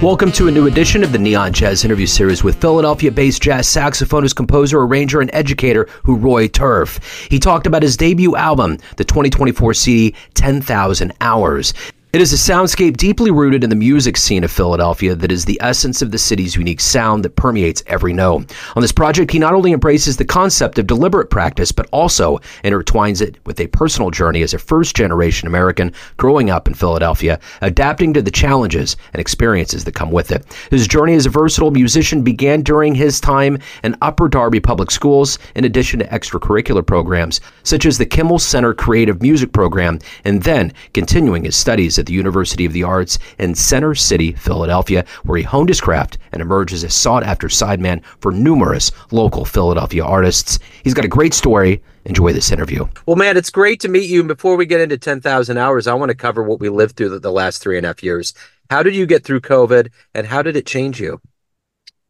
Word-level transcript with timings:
Welcome 0.00 0.30
to 0.32 0.46
a 0.46 0.50
new 0.52 0.68
edition 0.68 1.02
of 1.02 1.10
the 1.10 1.18
Neon 1.18 1.52
Jazz 1.52 1.84
interview 1.84 2.06
series 2.06 2.44
with 2.44 2.60
Philadelphia 2.60 3.10
based 3.10 3.42
jazz 3.42 3.66
saxophonist, 3.66 4.36
composer, 4.36 4.80
arranger, 4.80 5.20
and 5.20 5.28
educator 5.32 5.86
Hiruy 6.04 6.48
Tirfe. 6.48 7.00
He 7.28 7.40
talked 7.40 7.66
about 7.66 7.82
his 7.82 7.96
debut 7.96 8.36
album, 8.36 8.78
the 8.96 9.02
2024 9.02 9.74
CD 9.74 10.14
10,000 10.34 11.12
Hours. 11.20 11.74
It 12.10 12.22
is 12.22 12.32
a 12.32 12.52
soundscape 12.52 12.96
deeply 12.96 13.30
rooted 13.30 13.62
in 13.62 13.68
the 13.68 13.76
music 13.76 14.16
scene 14.16 14.42
of 14.42 14.50
Philadelphia 14.50 15.14
that 15.14 15.30
is 15.30 15.44
the 15.44 15.58
essence 15.60 16.00
of 16.00 16.10
the 16.10 16.16
city's 16.16 16.56
unique 16.56 16.80
sound 16.80 17.22
that 17.22 17.36
permeates 17.36 17.82
every 17.86 18.14
note. 18.14 18.50
On 18.74 18.80
this 18.80 18.92
project, 18.92 19.30
he 19.30 19.38
not 19.38 19.52
only 19.52 19.72
embraces 19.72 20.16
the 20.16 20.24
concept 20.24 20.78
of 20.78 20.86
deliberate 20.86 21.28
practice, 21.28 21.70
but 21.70 21.86
also 21.92 22.38
intertwines 22.64 23.20
it 23.20 23.36
with 23.44 23.60
a 23.60 23.66
personal 23.66 24.10
journey 24.10 24.40
as 24.40 24.54
a 24.54 24.58
first 24.58 24.96
generation 24.96 25.46
American 25.46 25.92
growing 26.16 26.48
up 26.48 26.66
in 26.66 26.72
Philadelphia, 26.72 27.38
adapting 27.60 28.14
to 28.14 28.22
the 28.22 28.30
challenges 28.30 28.96
and 29.12 29.20
experiences 29.20 29.84
that 29.84 29.94
come 29.94 30.10
with 30.10 30.32
it. 30.32 30.46
His 30.70 30.88
journey 30.88 31.12
as 31.12 31.26
a 31.26 31.30
versatile 31.30 31.72
musician 31.72 32.22
began 32.22 32.62
during 32.62 32.94
his 32.94 33.20
time 33.20 33.58
in 33.84 33.94
Upper 34.00 34.30
Darby 34.30 34.60
Public 34.60 34.90
Schools, 34.90 35.38
in 35.54 35.66
addition 35.66 35.98
to 35.98 36.06
extracurricular 36.06 36.86
programs 36.86 37.42
such 37.64 37.84
as 37.84 37.98
the 37.98 38.06
Kimmel 38.06 38.38
Center 38.38 38.72
Creative 38.72 39.20
Music 39.20 39.52
Program, 39.52 39.98
and 40.24 40.42
then 40.44 40.72
continuing 40.94 41.44
his 41.44 41.54
studies 41.54 41.97
at 41.98 42.06
the 42.06 42.12
University 42.12 42.64
of 42.64 42.72
the 42.72 42.84
Arts 42.84 43.18
in 43.38 43.54
Center 43.54 43.94
City, 43.94 44.32
Philadelphia, 44.32 45.04
where 45.24 45.38
he 45.38 45.44
honed 45.44 45.68
his 45.68 45.80
craft 45.80 46.18
and 46.32 46.40
emerged 46.40 46.72
as 46.72 46.84
a 46.84 46.90
sought 46.90 47.22
after 47.22 47.48
sideman 47.48 48.04
for 48.20 48.32
numerous 48.32 48.90
local 49.10 49.44
Philadelphia 49.44 50.04
artists. 50.04 50.58
He's 50.84 50.94
got 50.94 51.04
a 51.04 51.08
great 51.08 51.34
story. 51.34 51.82
Enjoy 52.04 52.32
this 52.32 52.50
interview. 52.50 52.86
Well, 53.06 53.16
man, 53.16 53.36
it's 53.36 53.50
great 53.50 53.80
to 53.80 53.88
meet 53.88 54.08
you. 54.08 54.20
And 54.20 54.28
before 54.28 54.56
we 54.56 54.64
get 54.64 54.80
into 54.80 54.96
10,000 54.96 55.58
hours, 55.58 55.86
I 55.86 55.94
want 55.94 56.10
to 56.10 56.14
cover 56.14 56.42
what 56.42 56.60
we 56.60 56.68
lived 56.68 56.96
through 56.96 57.10
the, 57.10 57.18
the 57.18 57.32
last 57.32 57.62
three 57.62 57.76
and 57.76 57.84
a 57.84 57.90
half 57.90 58.02
years. 58.02 58.32
How 58.70 58.82
did 58.82 58.94
you 58.94 59.06
get 59.06 59.24
through 59.24 59.40
COVID 59.40 59.90
and 60.14 60.26
how 60.26 60.42
did 60.42 60.56
it 60.56 60.66
change 60.66 61.00
you? 61.00 61.20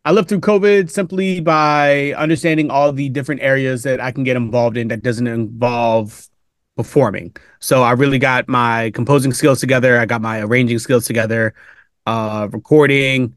I 0.05 0.13
lived 0.13 0.29
through 0.29 0.41
COVID 0.41 0.91
simply 0.91 1.41
by 1.41 2.13
understanding 2.15 2.71
all 2.71 2.93
the 2.93 3.09
different 3.09 3.43
areas 3.43 3.83
that 3.83 4.01
I 4.01 4.13
can 4.13 4.25
get 4.25 4.37
involved 4.37 4.77
in 4.77 4.89
that 4.89 5.03
doesn't 5.03 5.27
involve 5.27 6.29
performing. 6.79 7.35
So 7.59 7.83
I 7.83 7.91
really 7.91 8.21
got 8.21 8.49
my 8.49 8.93
composing 8.95 9.33
skills 9.33 9.59
together. 9.59 9.99
I 9.99 10.07
got 10.07 10.23
my 10.23 10.41
arranging 10.41 10.79
skills 10.79 11.07
together, 11.07 11.53
uh, 12.07 12.47
recording, 12.53 13.35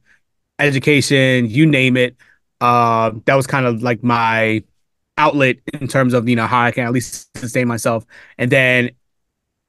education, 0.59 1.50
you 1.50 1.66
name 1.66 1.97
it. 1.97 2.16
Uh, 2.62 3.09
that 3.25 3.34
was 3.34 3.47
kind 3.47 3.66
of 3.66 3.81
like 3.81 4.03
my 4.03 4.64
outlet 5.17 5.58
in 5.73 5.88
terms 5.88 6.14
of 6.14 6.30
you 6.30 6.36
know 6.36 6.45
how 6.45 6.62
I 6.62 6.72
can 6.72 6.86
at 6.86 6.92
least 6.92 7.36
sustain 7.36 7.67
myself. 7.67 8.06
And 8.38 8.52
then 8.52 8.92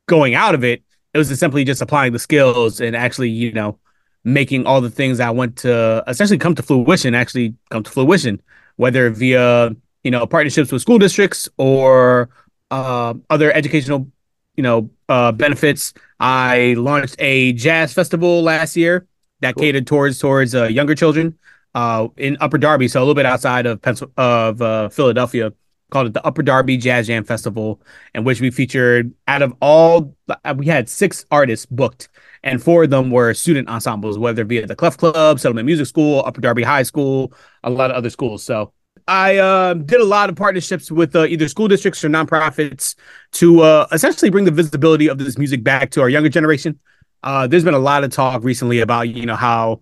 going 0.06 0.34
out 0.34 0.54
of 0.54 0.64
it, 0.64 0.82
it 1.14 1.18
was 1.18 1.36
simply 1.38 1.64
just 1.64 1.80
applying 1.80 2.12
the 2.12 2.18
skills 2.18 2.78
and 2.78 2.94
actually 2.94 3.30
you 3.30 3.52
know 3.52 3.78
making 4.22 4.66
all 4.66 4.82
the 4.82 4.90
things 4.90 5.18
I 5.18 5.30
want 5.30 5.56
to 5.58 6.04
essentially 6.06 6.38
come 6.38 6.54
to 6.56 6.62
fruition 6.62 7.14
actually 7.14 7.54
come 7.70 7.82
to 7.84 7.90
fruition, 7.90 8.42
whether 8.76 9.08
via 9.08 9.74
you 10.04 10.10
know 10.10 10.26
partnerships 10.26 10.70
with 10.70 10.82
school 10.82 10.98
districts 10.98 11.48
or 11.56 12.28
uh, 12.72 13.14
other 13.30 13.52
educational, 13.52 14.10
you 14.56 14.62
know, 14.62 14.90
uh, 15.08 15.30
benefits. 15.30 15.92
I 16.18 16.74
launched 16.78 17.16
a 17.18 17.52
jazz 17.52 17.92
festival 17.92 18.42
last 18.42 18.76
year 18.76 19.06
that 19.40 19.54
cool. 19.54 19.62
catered 19.62 19.86
towards 19.86 20.18
towards 20.18 20.54
uh, 20.54 20.64
younger 20.64 20.94
children 20.94 21.38
uh, 21.74 22.08
in 22.16 22.38
Upper 22.40 22.58
Darby, 22.58 22.88
so 22.88 22.98
a 22.98 23.02
little 23.02 23.14
bit 23.14 23.26
outside 23.26 23.66
of 23.66 23.80
Pencil- 23.82 24.10
of 24.16 24.60
uh, 24.60 24.88
Philadelphia. 24.88 25.52
Called 25.90 26.06
it 26.06 26.14
the 26.14 26.24
Upper 26.24 26.42
Darby 26.42 26.78
Jazz 26.78 27.06
Jam 27.06 27.22
Festival, 27.22 27.78
in 28.14 28.24
which 28.24 28.40
we 28.40 28.50
featured 28.50 29.12
out 29.28 29.42
of 29.42 29.52
all 29.60 30.16
uh, 30.30 30.54
we 30.56 30.64
had 30.64 30.88
six 30.88 31.26
artists 31.30 31.66
booked, 31.66 32.08
and 32.42 32.62
four 32.62 32.84
of 32.84 32.90
them 32.90 33.10
were 33.10 33.34
student 33.34 33.68
ensembles, 33.68 34.18
whether 34.18 34.40
it 34.40 34.48
be 34.48 34.56
at 34.56 34.68
the 34.68 34.74
Clef 34.74 34.96
Club, 34.96 35.38
Settlement 35.38 35.66
Music 35.66 35.86
School, 35.86 36.22
Upper 36.24 36.40
Darby 36.40 36.62
High 36.62 36.84
School, 36.84 37.34
a 37.62 37.68
lot 37.68 37.90
of 37.90 37.96
other 37.96 38.08
schools. 38.08 38.42
So 38.42 38.72
I 39.08 39.39
uh, 39.39 39.74
did 39.74 40.01
a 40.01 40.05
lot 40.05 40.30
of 40.30 40.36
partnerships 40.36 40.90
with 40.90 41.14
uh, 41.17 41.24
either 41.24 41.48
school 41.48 41.68
districts 41.68 42.05
or 42.05 42.08
nonprofits 42.08 42.95
to 43.33 43.61
uh, 43.63 43.86
essentially 43.92 44.30
bring 44.30 44.45
the 44.45 44.51
visibility 44.51 45.08
of 45.08 45.18
this 45.18 45.36
music 45.36 45.64
back 45.64 45.90
to 45.92 46.01
our 46.01 46.08
younger 46.08 46.29
generation. 46.29 46.79
Uh, 47.23 47.46
there's 47.46 47.64
been 47.64 47.74
a 47.74 47.79
lot 47.79 48.05
of 48.05 48.11
talk 48.11 48.42
recently 48.42 48.80
about 48.80 49.02
you 49.08 49.27
know 49.27 49.36
how 49.36 49.80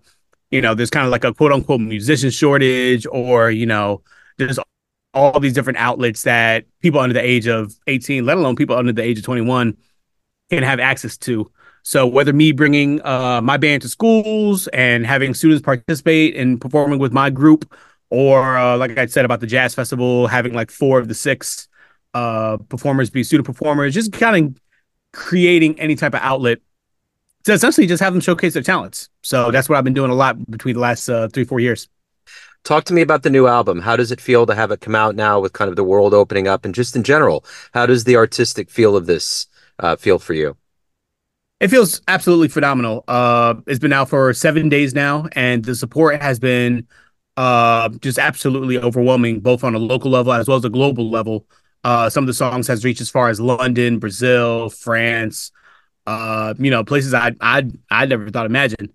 you 0.49 0.61
know 0.61 0.73
there's 0.73 0.89
kind 0.89 1.05
of 1.05 1.11
like 1.11 1.23
a 1.23 1.33
quote 1.33 1.51
unquote 1.51 1.81
musician 1.81 2.29
shortage, 2.29 3.05
or 3.11 3.51
you 3.51 3.65
know 3.65 4.01
there's 4.37 4.59
all 5.13 5.39
these 5.39 5.53
different 5.53 5.77
outlets 5.77 6.23
that 6.23 6.65
people 6.81 6.99
under 6.99 7.13
the 7.13 7.23
age 7.23 7.47
of 7.47 7.73
18, 7.87 8.25
let 8.25 8.37
alone 8.37 8.55
people 8.55 8.75
under 8.75 8.93
the 8.93 9.03
age 9.03 9.17
of 9.17 9.25
21, 9.25 9.75
can 10.49 10.63
have 10.63 10.79
access 10.79 11.17
to. 11.17 11.51
So 11.83 12.05
whether 12.05 12.31
me 12.31 12.51
bringing 12.51 13.01
uh, 13.05 13.41
my 13.41 13.57
band 13.57 13.81
to 13.81 13.89
schools 13.89 14.67
and 14.67 15.05
having 15.05 15.33
students 15.33 15.61
participate 15.63 16.35
in 16.35 16.59
performing 16.59 16.99
with 16.99 17.11
my 17.11 17.29
group 17.29 17.73
or 18.11 18.57
uh, 18.57 18.77
like 18.77 18.97
I 18.97 19.07
said 19.07 19.25
about 19.25 19.39
the 19.39 19.47
jazz 19.47 19.73
festival, 19.73 20.27
having 20.27 20.53
like 20.53 20.69
four 20.69 20.99
of 20.99 21.07
the 21.07 21.15
six 21.15 21.67
uh, 22.13 22.57
performers 22.69 23.09
be 23.09 23.23
student 23.23 23.47
performers, 23.47 23.93
just 23.93 24.11
kind 24.11 24.45
of 24.45 24.61
creating 25.13 25.79
any 25.79 25.95
type 25.95 26.13
of 26.13 26.19
outlet 26.21 26.59
to 27.45 27.53
essentially 27.53 27.87
just 27.87 28.03
have 28.03 28.13
them 28.13 28.21
showcase 28.21 28.53
their 28.53 28.61
talents. 28.61 29.09
So 29.23 29.49
that's 29.49 29.69
what 29.69 29.77
I've 29.77 29.83
been 29.83 29.93
doing 29.93 30.11
a 30.11 30.15
lot 30.15 30.51
between 30.51 30.75
the 30.75 30.81
last 30.81 31.09
uh, 31.09 31.29
three, 31.29 31.45
four 31.45 31.59
years. 31.59 31.87
Talk 32.63 32.83
to 32.85 32.93
me 32.93 33.01
about 33.01 33.23
the 33.23 33.31
new 33.31 33.47
album. 33.47 33.79
How 33.79 33.95
does 33.95 34.11
it 34.11 34.21
feel 34.21 34.45
to 34.45 34.53
have 34.53 34.69
it 34.69 34.81
come 34.81 34.93
out 34.93 35.15
now 35.15 35.39
with 35.39 35.53
kind 35.53 35.69
of 35.69 35.75
the 35.75 35.83
world 35.83 36.13
opening 36.13 36.47
up 36.47 36.63
and 36.63 36.75
just 36.75 36.95
in 36.95 37.03
general? 37.03 37.43
How 37.73 37.87
does 37.87 38.03
the 38.03 38.17
artistic 38.17 38.69
feel 38.69 38.95
of 38.95 39.07
this 39.07 39.47
uh, 39.79 39.95
feel 39.95 40.19
for 40.19 40.33
you? 40.33 40.55
It 41.59 41.69
feels 41.69 42.01
absolutely 42.07 42.49
phenomenal. 42.49 43.03
Uh, 43.07 43.55
it's 43.67 43.79
been 43.79 43.93
out 43.93 44.09
for 44.09 44.33
seven 44.33 44.67
days 44.67 44.93
now, 44.93 45.27
and 45.31 45.63
the 45.63 45.75
support 45.75 46.21
has 46.21 46.39
been 46.39 46.87
uh, 47.37 47.89
just 48.01 48.19
absolutely 48.19 48.77
overwhelming, 48.77 49.39
both 49.39 49.63
on 49.63 49.75
a 49.75 49.79
local 49.79 50.11
level 50.11 50.33
as 50.33 50.47
well 50.47 50.57
as 50.57 50.65
a 50.65 50.69
global 50.69 51.09
level. 51.09 51.45
Uh, 51.83 52.09
some 52.09 52.23
of 52.23 52.27
the 52.27 52.33
songs 52.33 52.67
has 52.67 52.83
reached 52.85 53.01
as 53.01 53.09
far 53.09 53.29
as 53.29 53.39
London, 53.39 53.99
Brazil, 53.99 54.69
France, 54.69 55.51
uh, 56.05 56.53
you 56.59 56.69
know, 56.69 56.83
places 56.83 57.13
I 57.13 57.31
I 57.41 57.69
I 57.89 58.05
never 58.05 58.29
thought 58.29 58.45
imagined. 58.45 58.89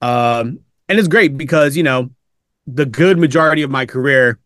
Um, 0.00 0.60
and 0.88 0.98
it's 0.98 1.08
great 1.08 1.36
because 1.36 1.76
you 1.76 1.82
know 1.82 2.10
the 2.66 2.86
good 2.86 3.18
majority 3.18 3.62
of 3.62 3.70
my 3.70 3.86
career, 3.86 4.38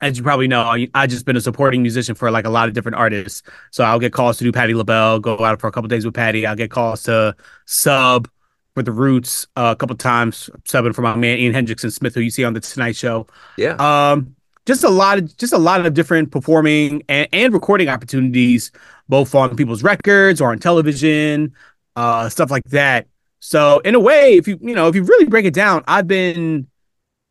as 0.00 0.18
you 0.18 0.22
probably 0.22 0.48
know, 0.48 0.62
I, 0.62 0.88
I 0.94 1.06
just 1.06 1.24
been 1.24 1.36
a 1.36 1.40
supporting 1.40 1.82
musician 1.82 2.14
for 2.14 2.30
like 2.30 2.44
a 2.44 2.50
lot 2.50 2.68
of 2.68 2.74
different 2.74 2.96
artists. 2.96 3.42
So 3.70 3.84
I'll 3.84 3.98
get 3.98 4.12
calls 4.12 4.38
to 4.38 4.44
do 4.44 4.52
Patti 4.52 4.74
LaBelle, 4.74 5.20
go 5.20 5.42
out 5.44 5.60
for 5.60 5.68
a 5.68 5.72
couple 5.72 5.88
days 5.88 6.04
with 6.04 6.14
Patti. 6.14 6.46
I'll 6.46 6.56
get 6.56 6.70
calls 6.70 7.04
to 7.04 7.36
sub 7.66 8.28
for 8.74 8.82
the 8.82 8.92
Roots 8.92 9.46
uh, 9.56 9.74
a 9.74 9.76
couple 9.76 9.96
times, 9.96 10.50
subbing 10.64 10.94
for 10.94 11.02
my 11.02 11.14
man 11.14 11.38
Ian 11.38 11.54
Hendrickson 11.54 11.92
Smith, 11.92 12.14
who 12.14 12.20
you 12.20 12.30
see 12.30 12.44
on 12.44 12.54
the 12.54 12.60
Tonight 12.60 12.96
Show. 12.96 13.26
Yeah. 13.56 13.74
Um, 13.74 14.34
just 14.66 14.82
a 14.82 14.88
lot 14.88 15.18
of 15.18 15.36
just 15.36 15.52
a 15.52 15.58
lot 15.58 15.84
of 15.84 15.94
different 15.94 16.30
performing 16.30 17.02
and, 17.08 17.28
and 17.32 17.52
recording 17.52 17.88
opportunities, 17.88 18.72
both 19.08 19.34
on 19.34 19.56
people's 19.56 19.82
records 19.82 20.40
or 20.40 20.50
on 20.50 20.58
television, 20.58 21.54
uh, 21.96 22.28
stuff 22.28 22.50
like 22.50 22.64
that. 22.64 23.06
So 23.40 23.80
in 23.80 23.94
a 23.94 24.00
way, 24.00 24.34
if 24.34 24.48
you 24.48 24.58
you 24.60 24.74
know 24.74 24.88
if 24.88 24.94
you 24.94 25.04
really 25.04 25.26
break 25.26 25.44
it 25.44 25.54
down, 25.54 25.84
I've 25.86 26.08
been 26.08 26.66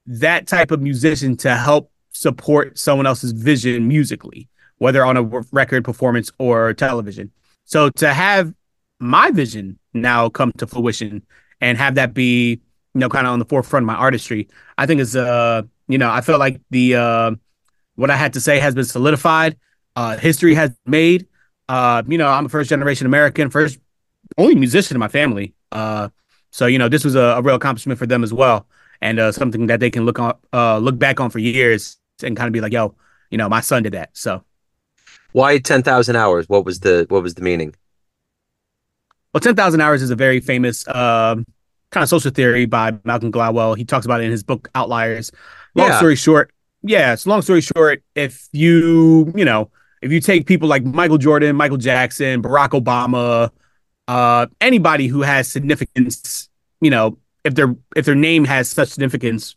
that 0.06 0.48
type 0.48 0.72
of 0.72 0.82
musician 0.82 1.36
to 1.38 1.56
help 1.56 1.92
support 2.12 2.78
someone 2.78 3.08
else's 3.08 3.32
vision 3.32 3.88
musically, 3.88 4.48
whether 4.78 5.04
on 5.04 5.18
a 5.18 5.24
record 5.52 5.84
performance 5.84 6.32
or 6.38 6.74
television. 6.74 7.32
So 7.66 7.90
to 7.90 8.14
have 8.14 8.54
my 9.00 9.32
vision 9.32 9.80
now 9.94 10.30
come 10.30 10.52
to 10.54 10.68
fruition 10.68 11.22
and 11.62 11.78
have 11.78 11.96
that 11.96 12.14
be 12.14 12.62
you 12.94 13.00
know 13.00 13.10
kind 13.10 13.28
of 13.28 13.34
on 13.34 13.40
the 13.40 13.46
forefront 13.46 13.84
of 13.84 13.88
my 13.88 13.96
artistry. 13.96 14.48
I 14.78 14.86
think 14.86 15.02
is 15.02 15.16
uh 15.16 15.64
you 15.88 15.98
know 15.98 16.10
i 16.10 16.22
feel 16.22 16.40
like 16.40 16.62
the 16.72 16.96
uh 16.96 17.32
what 17.96 18.10
i 18.10 18.16
had 18.16 18.34
to 18.34 18.42
say 18.42 18.60
has 18.60 18.74
been 18.74 18.86
solidified 18.86 19.58
uh 19.96 20.18
history 20.18 20.56
has 20.56 20.72
made. 20.86 21.28
Uh 21.70 22.04
you 22.08 22.18
know 22.18 22.28
i'm 22.28 22.46
a 22.46 22.50
first 22.50 22.70
generation 22.70 23.06
american 23.08 23.50
first 23.50 23.80
only 24.38 24.56
musician 24.56 24.96
in 24.96 25.00
my 25.00 25.08
family. 25.08 25.54
Uh 25.72 26.10
so 26.52 26.66
you 26.66 26.78
know 26.78 26.90
this 26.90 27.04
was 27.04 27.16
a, 27.16 27.20
a 27.38 27.42
real 27.42 27.56
accomplishment 27.56 28.00
for 28.00 28.06
them 28.06 28.24
as 28.24 28.34
well 28.34 28.68
and 29.02 29.20
uh 29.20 29.32
something 29.32 29.68
that 29.68 29.80
they 29.80 29.90
can 29.90 30.06
look 30.06 30.20
on 30.20 30.34
uh 30.54 30.78
look 30.78 30.98
back 30.98 31.20
on 31.20 31.30
for 31.30 31.40
years 31.40 31.98
and 32.24 32.38
kind 32.38 32.48
of 32.48 32.54
be 32.54 32.62
like 32.62 32.74
yo 32.74 32.96
you 33.30 33.38
know 33.38 33.50
my 33.50 33.62
son 33.62 33.84
did 33.84 33.94
that 33.94 34.10
so. 34.14 34.44
Why 35.32 35.58
10,000 35.58 36.16
hours? 36.16 36.48
What 36.48 36.64
was 36.64 36.82
the 36.82 37.08
what 37.10 37.24
was 37.24 37.34
the 37.34 37.42
meaning 37.42 37.74
well, 39.34 39.42
10,000 39.42 39.82
Hours 39.82 40.02
is 40.02 40.10
a 40.10 40.16
very 40.16 40.40
famous 40.40 40.88
uh, 40.88 41.36
kind 41.92 42.04
of 42.04 42.10
social 42.10 42.32
theory 42.32 42.66
by 42.66 42.94
Malcolm 43.04 43.32
Gladwell. 43.32 43.76
He 43.76 43.86
talks 43.86 44.06
about 44.06 44.22
it 44.22 44.26
in 44.26 44.32
his 44.32 44.44
book 44.44 44.70
Outliers. 44.76 45.32
Long 45.76 45.90
yeah. 45.90 45.98
story 45.98 46.16
short, 46.16 46.52
yeah, 46.84 47.14
it's 47.14 47.26
long 47.26 47.42
story 47.42 47.62
short, 47.62 48.04
if 48.16 48.48
you, 48.52 49.32
you 49.36 49.46
know, 49.46 49.72
if 50.02 50.12
you 50.12 50.20
take 50.20 50.46
people 50.46 50.68
like 50.68 50.84
Michael 50.84 51.18
Jordan, 51.18 51.56
Michael 51.56 51.78
Jackson, 51.78 52.44
Barack 52.44 52.70
Obama, 52.70 53.50
uh, 54.08 54.48
anybody 54.60 55.08
who 55.08 55.22
has 55.22 55.48
significance, 55.48 56.50
you 56.82 56.90
know, 56.90 57.18
if 57.44 57.56
their 57.56 57.76
if 57.96 58.06
their 58.06 58.16
name 58.16 58.46
has 58.46 58.70
such 58.70 58.90
significance, 58.90 59.56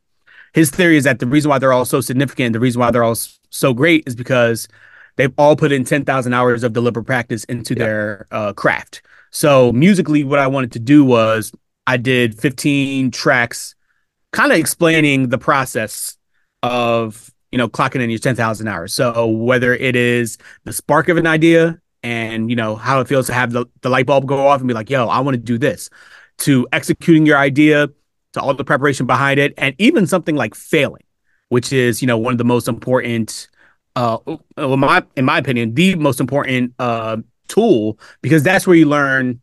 his 0.54 0.70
theory 0.70 0.96
is 0.96 1.04
that 1.04 1.18
the 1.18 1.26
reason 1.26 1.48
why 1.48 1.58
they're 1.58 1.72
all 1.72 1.84
so 1.84 2.00
significant, 2.00 2.52
the 2.52 2.60
reason 2.60 2.80
why 2.80 2.90
they're 2.90 3.04
all 3.04 3.16
so 3.50 3.74
great 3.74 4.04
is 4.06 4.14
because 4.14 4.68
they've 5.16 5.32
all 5.36 5.56
put 5.56 5.72
in 5.72 5.84
10,000 5.84 6.32
hours 6.32 6.62
of 6.62 6.72
deliberate 6.72 7.04
practice 7.04 7.44
into 7.44 7.74
yeah. 7.74 7.78
their 7.78 8.26
uh, 8.30 8.52
craft. 8.52 9.02
So 9.30 9.72
musically, 9.72 10.24
what 10.24 10.38
I 10.38 10.46
wanted 10.46 10.72
to 10.72 10.78
do 10.78 11.04
was 11.04 11.52
I 11.86 11.96
did 11.96 12.38
15 12.38 13.10
tracks, 13.10 13.74
kind 14.32 14.52
of 14.52 14.58
explaining 14.58 15.28
the 15.28 15.38
process 15.38 16.16
of 16.62 17.30
you 17.52 17.58
know 17.58 17.68
clocking 17.68 18.00
in 18.00 18.10
your 18.10 18.18
10,000 18.18 18.66
hours. 18.66 18.94
So 18.94 19.26
whether 19.26 19.74
it 19.74 19.96
is 19.96 20.38
the 20.64 20.72
spark 20.72 21.08
of 21.08 21.16
an 21.16 21.26
idea 21.26 21.80
and 22.02 22.50
you 22.50 22.56
know 22.56 22.76
how 22.76 23.00
it 23.00 23.08
feels 23.08 23.26
to 23.26 23.34
have 23.34 23.52
the, 23.52 23.66
the 23.82 23.88
light 23.88 24.06
bulb 24.06 24.26
go 24.26 24.46
off 24.46 24.60
and 24.60 24.68
be 24.68 24.74
like, 24.74 24.90
yo, 24.90 25.08
I 25.08 25.20
want 25.20 25.34
to 25.34 25.42
do 25.42 25.58
this, 25.58 25.90
to 26.38 26.66
executing 26.72 27.26
your 27.26 27.38
idea, 27.38 27.88
to 28.32 28.40
all 28.40 28.54
the 28.54 28.64
preparation 28.64 29.06
behind 29.06 29.40
it, 29.40 29.54
and 29.56 29.74
even 29.78 30.06
something 30.06 30.36
like 30.36 30.54
failing, 30.54 31.04
which 31.48 31.72
is 31.72 32.00
you 32.00 32.06
know 32.06 32.18
one 32.18 32.32
of 32.32 32.38
the 32.38 32.44
most 32.44 32.68
important 32.68 33.48
uh 33.96 34.18
well, 34.56 34.76
my 34.76 35.02
in 35.16 35.24
my 35.24 35.38
opinion 35.38 35.74
the 35.74 35.94
most 35.96 36.20
important 36.20 36.72
uh 36.78 37.16
tool 37.48 37.98
because 38.22 38.42
that's 38.42 38.66
where 38.66 38.76
you 38.76 38.86
learn 38.86 39.40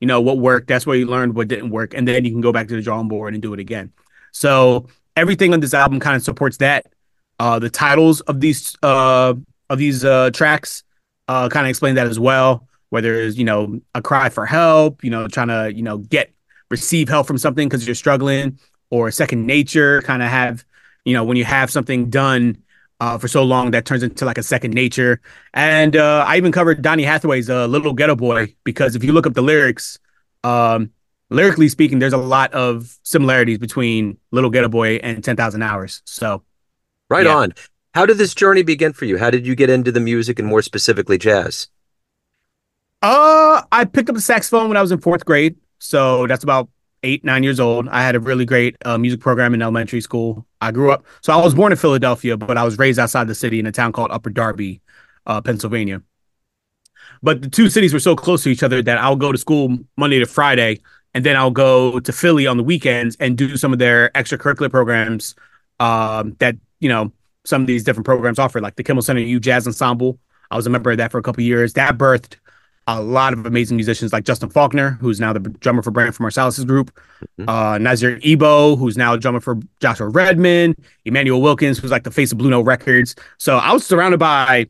you 0.00 0.06
know 0.06 0.20
what 0.20 0.38
worked 0.38 0.68
that's 0.68 0.86
where 0.86 0.96
you 0.96 1.06
learned 1.06 1.34
what 1.34 1.48
didn't 1.48 1.70
work 1.70 1.94
and 1.94 2.06
then 2.06 2.24
you 2.24 2.30
can 2.30 2.40
go 2.40 2.52
back 2.52 2.68
to 2.68 2.76
the 2.76 2.82
drawing 2.82 3.08
board 3.08 3.34
and 3.34 3.42
do 3.42 3.52
it 3.52 3.60
again. 3.60 3.92
So 4.32 4.86
everything 5.16 5.52
on 5.52 5.60
this 5.60 5.74
album 5.74 5.98
kind 5.98 6.14
of 6.14 6.22
supports 6.22 6.58
that. 6.58 6.86
Uh 7.40 7.58
the 7.58 7.70
titles 7.70 8.20
of 8.22 8.40
these 8.40 8.76
uh 8.82 9.34
of 9.70 9.78
these 9.78 10.04
uh 10.04 10.30
tracks 10.30 10.84
uh 11.26 11.48
kind 11.48 11.66
of 11.66 11.70
explain 11.70 11.94
that 11.96 12.06
as 12.06 12.20
well 12.20 12.68
whether 12.90 13.14
it's 13.14 13.36
you 13.36 13.44
know 13.44 13.80
a 13.94 14.02
cry 14.02 14.28
for 14.28 14.46
help 14.46 15.02
you 15.04 15.10
know 15.10 15.28
trying 15.28 15.48
to 15.48 15.72
you 15.74 15.82
know 15.82 15.98
get 15.98 16.32
receive 16.70 17.08
help 17.08 17.26
from 17.26 17.38
something 17.38 17.68
because 17.68 17.86
you're 17.86 17.94
struggling 17.94 18.58
or 18.90 19.10
second 19.10 19.46
nature 19.46 20.02
kind 20.02 20.22
of 20.22 20.28
have 20.28 20.64
you 21.04 21.14
know 21.14 21.24
when 21.24 21.36
you 21.36 21.44
have 21.44 21.70
something 21.70 22.10
done 22.10 22.56
uh, 23.00 23.18
for 23.18 23.28
so 23.28 23.42
long 23.44 23.70
that 23.70 23.84
turns 23.84 24.02
into 24.02 24.24
like 24.24 24.38
a 24.38 24.42
second 24.42 24.74
nature. 24.74 25.20
And 25.54 25.96
uh, 25.96 26.24
I 26.26 26.36
even 26.36 26.52
covered 26.52 26.82
Donny 26.82 27.04
Hathaway's 27.04 27.48
uh, 27.48 27.66
"Little 27.66 27.92
Ghetto 27.92 28.16
Boy" 28.16 28.54
because 28.64 28.96
if 28.96 29.04
you 29.04 29.12
look 29.12 29.26
up 29.26 29.34
the 29.34 29.42
lyrics, 29.42 29.98
um, 30.44 30.90
lyrically 31.30 31.68
speaking, 31.68 31.98
there's 31.98 32.12
a 32.12 32.18
lot 32.18 32.52
of 32.52 32.98
similarities 33.02 33.58
between 33.58 34.18
"Little 34.30 34.50
Ghetto 34.50 34.68
Boy" 34.68 34.96
and 34.96 35.22
"Ten 35.22 35.36
Thousand 35.36 35.62
Hours." 35.62 36.02
So, 36.04 36.42
right 37.08 37.26
yeah. 37.26 37.36
on. 37.36 37.54
How 37.94 38.06
did 38.06 38.18
this 38.18 38.34
journey 38.34 38.62
begin 38.62 38.92
for 38.92 39.06
you? 39.06 39.18
How 39.18 39.30
did 39.30 39.46
you 39.46 39.54
get 39.54 39.70
into 39.70 39.90
the 39.90 40.00
music 40.00 40.38
and 40.38 40.46
more 40.46 40.62
specifically 40.62 41.18
jazz? 41.18 41.68
Uh, 43.00 43.62
I 43.72 43.84
picked 43.84 44.08
up 44.08 44.14
the 44.14 44.20
saxophone 44.20 44.68
when 44.68 44.76
I 44.76 44.82
was 44.82 44.92
in 44.92 45.00
fourth 45.00 45.24
grade, 45.24 45.56
so 45.78 46.26
that's 46.26 46.44
about 46.44 46.68
eight, 47.02 47.24
nine 47.24 47.42
years 47.42 47.60
old. 47.60 47.88
I 47.88 48.02
had 48.02 48.14
a 48.16 48.20
really 48.20 48.44
great 48.44 48.76
uh, 48.84 48.98
music 48.98 49.20
program 49.20 49.54
in 49.54 49.62
elementary 49.62 50.00
school. 50.00 50.46
I 50.60 50.72
grew 50.72 50.90
up, 50.90 51.04
so 51.20 51.32
I 51.32 51.42
was 51.42 51.54
born 51.54 51.72
in 51.72 51.78
Philadelphia, 51.78 52.36
but 52.36 52.58
I 52.58 52.64
was 52.64 52.78
raised 52.78 52.98
outside 52.98 53.28
the 53.28 53.34
city 53.34 53.58
in 53.58 53.66
a 53.66 53.72
town 53.72 53.92
called 53.92 54.10
Upper 54.10 54.30
Darby, 54.30 54.80
uh, 55.26 55.40
Pennsylvania. 55.40 56.02
But 57.22 57.42
the 57.42 57.50
two 57.50 57.68
cities 57.68 57.92
were 57.92 58.00
so 58.00 58.14
close 58.14 58.42
to 58.44 58.48
each 58.48 58.62
other 58.62 58.82
that 58.82 58.98
I'll 58.98 59.16
go 59.16 59.32
to 59.32 59.38
school 59.38 59.78
Monday 59.96 60.18
to 60.18 60.26
Friday, 60.26 60.80
and 61.14 61.24
then 61.24 61.36
I'll 61.36 61.50
go 61.50 62.00
to 62.00 62.12
Philly 62.12 62.46
on 62.46 62.56
the 62.56 62.62
weekends 62.62 63.16
and 63.18 63.36
do 63.36 63.56
some 63.56 63.72
of 63.72 63.78
their 63.78 64.10
extracurricular 64.10 64.70
programs 64.70 65.34
um, 65.80 66.36
that 66.38 66.56
you 66.80 66.88
know 66.88 67.12
some 67.44 67.62
of 67.62 67.66
these 67.66 67.84
different 67.84 68.04
programs 68.04 68.38
offer, 68.38 68.60
like 68.60 68.76
the 68.76 68.84
Kimmel 68.84 69.02
Center 69.02 69.20
U 69.20 69.40
Jazz 69.40 69.66
Ensemble. 69.66 70.18
I 70.50 70.56
was 70.56 70.66
a 70.66 70.70
member 70.70 70.90
of 70.90 70.98
that 70.98 71.10
for 71.10 71.18
a 71.18 71.22
couple 71.22 71.42
years. 71.42 71.74
That 71.74 71.98
birthed 71.98 72.36
a 72.88 73.02
lot 73.02 73.34
of 73.34 73.44
amazing 73.44 73.76
musicians 73.76 74.14
like 74.14 74.24
Justin 74.24 74.48
Faulkner, 74.48 74.92
who's 74.92 75.20
now 75.20 75.34
the 75.34 75.40
drummer 75.40 75.82
for 75.82 75.90
Branford 75.90 76.20
Marsalis's 76.20 76.64
group, 76.64 76.90
mm-hmm. 77.38 77.48
uh, 77.48 77.76
Nazir 77.76 78.18
Ebo, 78.22 78.76
who's 78.76 78.96
now 78.96 79.12
a 79.12 79.18
drummer 79.18 79.40
for 79.40 79.58
Joshua 79.78 80.08
Redman, 80.08 80.74
Immanuel 81.04 81.42
Wilkins, 81.42 81.78
who's 81.78 81.90
like 81.90 82.04
the 82.04 82.10
face 82.10 82.32
of 82.32 82.38
Blue 82.38 82.48
Note 82.48 82.62
Records. 82.62 83.14
So 83.36 83.58
I 83.58 83.74
was 83.74 83.86
surrounded 83.86 84.18
by, 84.18 84.68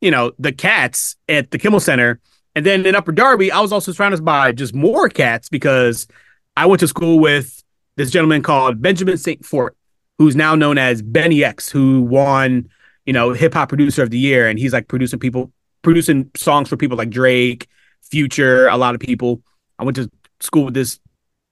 you 0.00 0.10
know, 0.10 0.32
the 0.38 0.52
cats 0.52 1.16
at 1.28 1.50
the 1.50 1.58
Kimmel 1.58 1.80
Center. 1.80 2.18
And 2.56 2.64
then 2.64 2.86
in 2.86 2.94
Upper 2.94 3.12
Darby, 3.12 3.52
I 3.52 3.60
was 3.60 3.72
also 3.72 3.92
surrounded 3.92 4.24
by 4.24 4.52
just 4.52 4.74
more 4.74 5.10
cats 5.10 5.50
because 5.50 6.08
I 6.56 6.64
went 6.64 6.80
to 6.80 6.88
school 6.88 7.18
with 7.18 7.62
this 7.96 8.10
gentleman 8.10 8.42
called 8.42 8.80
Benjamin 8.80 9.18
St. 9.18 9.44
Fort, 9.44 9.76
who's 10.16 10.34
now 10.34 10.54
known 10.54 10.78
as 10.78 11.02
BNYX, 11.02 11.70
who 11.70 12.00
won, 12.00 12.70
you 13.04 13.12
know, 13.12 13.34
hip 13.34 13.52
hop 13.52 13.68
producer 13.68 14.02
of 14.02 14.08
the 14.08 14.18
year. 14.18 14.48
And 14.48 14.58
he's 14.58 14.72
like 14.72 14.88
producing 14.88 15.18
people 15.18 15.52
producing 15.82 16.30
songs 16.36 16.68
for 16.68 16.76
people 16.76 16.96
like 16.96 17.10
Drake, 17.10 17.68
Future, 18.02 18.66
a 18.68 18.76
lot 18.76 18.94
of 18.94 19.00
people. 19.00 19.42
I 19.78 19.84
went 19.84 19.96
to 19.96 20.10
school 20.40 20.64
with 20.64 20.74
this 20.74 20.98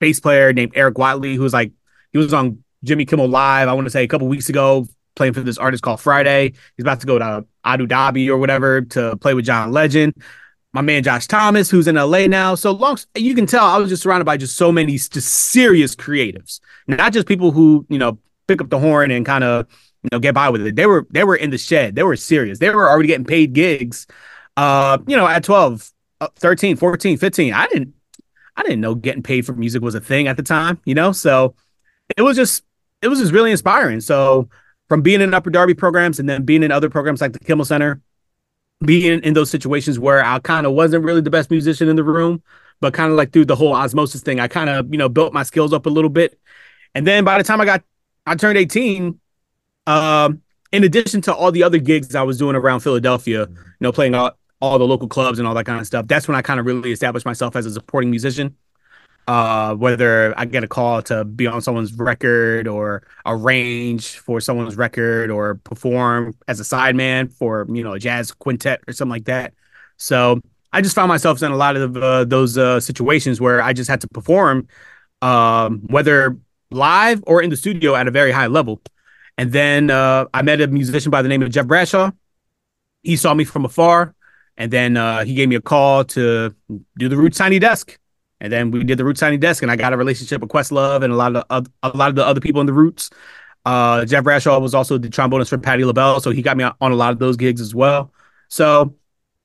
bass 0.00 0.20
player 0.20 0.52
named 0.52 0.72
Eric 0.74 0.98
Watley, 0.98 1.34
who 1.34 1.42
was 1.42 1.52
like 1.52 1.72
he 2.12 2.18
was 2.18 2.34
on 2.34 2.62
Jimmy 2.84 3.04
Kimmel 3.04 3.28
Live. 3.28 3.68
I 3.68 3.72
want 3.72 3.86
to 3.86 3.90
say 3.90 4.04
a 4.04 4.08
couple 4.08 4.28
weeks 4.28 4.48
ago, 4.48 4.86
playing 5.14 5.34
for 5.34 5.40
this 5.40 5.58
artist 5.58 5.82
called 5.82 6.00
Friday. 6.00 6.52
He's 6.76 6.84
about 6.84 7.00
to 7.00 7.06
go 7.06 7.18
to 7.18 7.44
Abu 7.64 7.86
Dhabi 7.86 8.28
or 8.28 8.38
whatever 8.38 8.82
to 8.82 9.16
play 9.16 9.34
with 9.34 9.44
John 9.44 9.72
Legend. 9.72 10.14
My 10.72 10.82
man 10.82 11.02
Josh 11.02 11.26
Thomas, 11.26 11.70
who's 11.70 11.88
in 11.88 11.94
LA 11.94 12.26
now. 12.26 12.54
So 12.54 12.72
long, 12.72 12.98
you 13.14 13.34
can 13.34 13.46
tell 13.46 13.64
I 13.64 13.78
was 13.78 13.88
just 13.88 14.02
surrounded 14.02 14.26
by 14.26 14.36
just 14.36 14.56
so 14.56 14.70
many 14.70 14.92
just 14.92 15.28
serious 15.28 15.96
creatives, 15.96 16.60
not 16.86 17.12
just 17.12 17.26
people 17.26 17.52
who 17.52 17.86
you 17.88 17.98
know 17.98 18.18
pick 18.46 18.60
up 18.60 18.68
the 18.68 18.78
horn 18.78 19.10
and 19.10 19.24
kind 19.24 19.44
of 19.44 19.66
you 20.02 20.10
know, 20.12 20.18
get 20.18 20.34
by 20.34 20.48
with 20.50 20.66
it. 20.66 20.76
They 20.76 20.86
were 20.86 21.06
they 21.10 21.24
were 21.24 21.36
in 21.36 21.50
the 21.50 21.58
shed. 21.58 21.94
They 21.94 22.02
were 22.02 22.16
serious. 22.16 22.58
They 22.58 22.70
were 22.70 22.88
already 22.88 23.08
getting 23.08 23.26
paid 23.26 23.52
gigs. 23.52 24.06
Uh, 24.56 24.98
you 25.06 25.16
know, 25.16 25.26
at 25.26 25.44
12, 25.44 25.90
uh, 26.20 26.28
13, 26.36 26.76
14, 26.76 27.16
15. 27.16 27.52
I 27.52 27.66
didn't 27.68 27.94
I 28.56 28.62
didn't 28.62 28.80
know 28.80 28.94
getting 28.96 29.22
paid 29.22 29.46
for 29.46 29.52
music 29.52 29.82
was 29.82 29.94
a 29.94 30.00
thing 30.00 30.26
at 30.26 30.36
the 30.36 30.42
time, 30.42 30.80
you 30.84 30.94
know? 30.94 31.12
So 31.12 31.54
it 32.16 32.22
was 32.22 32.36
just 32.36 32.64
it 33.02 33.08
was 33.08 33.20
just 33.20 33.32
really 33.32 33.52
inspiring. 33.52 34.00
So 34.00 34.48
from 34.88 35.02
being 35.02 35.20
in 35.20 35.32
Upper 35.32 35.50
Darby 35.50 35.74
programs 35.74 36.18
and 36.18 36.28
then 36.28 36.44
being 36.44 36.62
in 36.62 36.72
other 36.72 36.90
programs 36.90 37.20
like 37.20 37.32
the 37.32 37.38
Kimmel 37.38 37.64
Center, 37.64 38.00
being 38.84 39.20
in 39.22 39.34
those 39.34 39.50
situations 39.50 39.98
where 39.98 40.24
I 40.24 40.38
kind 40.40 40.66
of 40.66 40.72
wasn't 40.72 41.04
really 41.04 41.20
the 41.20 41.30
best 41.30 41.50
musician 41.50 41.88
in 41.88 41.96
the 41.96 42.02
room, 42.02 42.42
but 42.80 42.94
kind 42.94 43.12
of 43.12 43.16
like 43.16 43.32
through 43.32 43.44
the 43.44 43.56
whole 43.56 43.74
osmosis 43.74 44.22
thing, 44.22 44.40
I 44.40 44.48
kind 44.48 44.70
of, 44.70 44.90
you 44.90 44.98
know, 44.98 45.08
built 45.08 45.32
my 45.32 45.42
skills 45.42 45.72
up 45.72 45.86
a 45.86 45.90
little 45.90 46.10
bit. 46.10 46.38
And 46.94 47.06
then 47.06 47.24
by 47.24 47.38
the 47.38 47.44
time 47.44 47.60
I 47.60 47.64
got 47.64 47.84
I 48.26 48.34
turned 48.34 48.58
18, 48.58 49.20
um, 49.88 50.42
in 50.70 50.84
addition 50.84 51.22
to 51.22 51.34
all 51.34 51.50
the 51.50 51.62
other 51.62 51.78
gigs 51.78 52.14
I 52.14 52.22
was 52.22 52.38
doing 52.38 52.54
around 52.54 52.80
Philadelphia, 52.80 53.46
you 53.48 53.56
know, 53.80 53.90
playing 53.90 54.14
all, 54.14 54.32
all 54.60 54.78
the 54.78 54.86
local 54.86 55.08
clubs 55.08 55.38
and 55.38 55.48
all 55.48 55.54
that 55.54 55.64
kind 55.64 55.80
of 55.80 55.86
stuff, 55.86 56.06
that's 56.06 56.28
when 56.28 56.36
I 56.36 56.42
kind 56.42 56.60
of 56.60 56.66
really 56.66 56.92
established 56.92 57.24
myself 57.24 57.56
as 57.56 57.64
a 57.64 57.72
supporting 57.72 58.10
musician. 58.10 58.54
Uh, 59.26 59.74
whether 59.74 60.32
I 60.38 60.46
get 60.46 60.64
a 60.64 60.68
call 60.68 61.02
to 61.02 61.22
be 61.22 61.46
on 61.46 61.60
someone's 61.60 61.92
record 61.92 62.66
or 62.66 63.06
arrange 63.26 64.16
for 64.16 64.40
someone's 64.40 64.74
record 64.74 65.30
or 65.30 65.56
perform 65.56 66.34
as 66.48 66.60
a 66.60 66.62
sideman 66.62 67.30
for, 67.30 67.66
you 67.68 67.84
know, 67.84 67.92
a 67.92 67.98
jazz 67.98 68.32
quintet 68.32 68.80
or 68.88 68.94
something 68.94 69.10
like 69.10 69.26
that. 69.26 69.52
So 69.98 70.40
I 70.72 70.80
just 70.80 70.94
found 70.94 71.08
myself 71.08 71.42
in 71.42 71.52
a 71.52 71.56
lot 71.56 71.76
of 71.76 71.96
uh, 71.98 72.24
those 72.24 72.56
uh, 72.56 72.80
situations 72.80 73.38
where 73.38 73.60
I 73.60 73.74
just 73.74 73.90
had 73.90 74.00
to 74.00 74.08
perform, 74.08 74.66
um, 75.20 75.80
whether 75.88 76.38
live 76.70 77.22
or 77.26 77.42
in 77.42 77.50
the 77.50 77.56
studio 77.56 77.94
at 77.94 78.08
a 78.08 78.10
very 78.10 78.32
high 78.32 78.46
level. 78.46 78.80
And 79.38 79.52
then 79.52 79.90
uh, 79.90 80.26
I 80.34 80.42
met 80.42 80.60
a 80.60 80.66
musician 80.66 81.10
by 81.10 81.22
the 81.22 81.28
name 81.28 81.42
of 81.42 81.50
Jeff 81.50 81.66
Bradshaw. 81.66 82.10
He 83.04 83.16
saw 83.16 83.32
me 83.32 83.44
from 83.44 83.64
afar, 83.64 84.14
and 84.56 84.72
then 84.72 84.96
uh, 84.96 85.24
he 85.24 85.34
gave 85.34 85.48
me 85.48 85.54
a 85.54 85.60
call 85.60 86.04
to 86.06 86.54
do 86.98 87.08
the 87.08 87.16
Roots 87.16 87.38
Tiny 87.38 87.60
Desk. 87.60 87.96
And 88.40 88.52
then 88.52 88.72
we 88.72 88.82
did 88.82 88.98
the 88.98 89.04
Roots 89.04 89.20
Tiny 89.20 89.36
Desk, 89.36 89.62
and 89.62 89.70
I 89.70 89.76
got 89.76 89.92
a 89.92 89.96
relationship 89.96 90.40
with 90.40 90.50
Questlove 90.50 91.04
and 91.04 91.12
a 91.12 91.16
lot 91.16 91.36
of 91.36 91.68
a 91.82 91.96
lot 91.96 92.08
of 92.08 92.16
the 92.16 92.26
other 92.26 92.40
people 92.40 92.60
in 92.60 92.66
the 92.66 92.72
Roots. 92.72 93.10
Uh, 93.64 94.04
Jeff 94.04 94.24
Bradshaw 94.24 94.58
was 94.58 94.74
also 94.74 94.98
the 94.98 95.08
trombonist 95.08 95.50
for 95.50 95.58
Patti 95.58 95.84
LaBelle, 95.84 96.20
so 96.20 96.30
he 96.30 96.42
got 96.42 96.56
me 96.56 96.64
on 96.64 96.92
a 96.92 96.96
lot 96.96 97.12
of 97.12 97.20
those 97.20 97.36
gigs 97.36 97.60
as 97.60 97.74
well. 97.74 98.12
So 98.48 98.94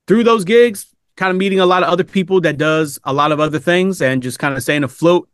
through 0.08 0.24
those 0.24 0.44
gigs, 0.44 0.88
kind 1.18 1.30
of 1.30 1.38
meeting 1.38 1.60
a 1.60 1.66
lot 1.68 1.84
of 1.84 1.90
other 1.90 2.04
people 2.04 2.42
that 2.42 2.58
does 2.58 3.00
a 3.04 3.14
lot 3.14 3.32
of 3.32 3.40
other 3.40 3.60
things, 3.60 4.02
and 4.02 4.24
just 4.24 4.40
kind 4.40 4.56
of 4.56 4.64
staying 4.64 4.84
afloat. 4.84 5.30